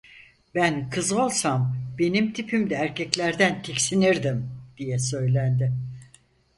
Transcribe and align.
"Ben 0.55 0.89
kız 0.89 1.11
olsam 1.11 1.75
benim 1.99 2.33
tipimde 2.33 2.75
erkeklerden 2.75 3.61
tiksinirdim" 3.63 4.49
diye 4.77 4.99
söylendi. 4.99 5.73